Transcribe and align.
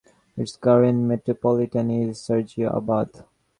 Its 0.35 0.57
current 0.57 0.97
Metropolitan 1.03 1.91
is 1.91 2.17
Sergio 2.17 2.75
Abad. 2.75 3.23